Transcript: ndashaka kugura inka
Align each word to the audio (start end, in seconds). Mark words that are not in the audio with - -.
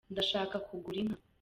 ndashaka 0.13 0.55
kugura 0.67 0.97
inka 1.03 1.17